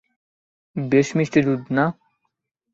বেশ 0.75 1.07
মিষ্টি 1.17 1.39
দুধ, 1.47 1.61
না? 1.77 1.85